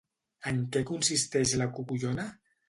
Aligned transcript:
En 0.51 0.55
què 0.75 0.81
consisteix 0.91 1.53
la 1.63 1.69
Cocollona? 1.77 2.27